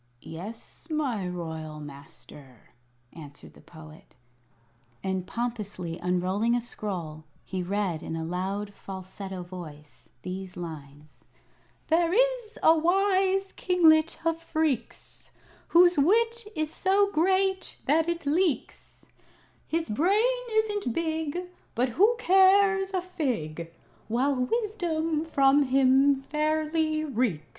[0.23, 2.71] "Yes, my royal Master,"
[3.13, 4.15] answered the Poet;
[5.03, 11.25] and, pompously unrolling a scroll, he read in a loud, falsetto voice, these lines:
[11.85, 15.29] "There is a wise Kinglet of Phreex,
[15.67, 19.05] Whose wit is so great that it leaks;
[19.67, 21.41] His brain isn't big,
[21.75, 23.71] But who cares a fig
[24.07, 27.45] While wisdom from him fairly reeks?"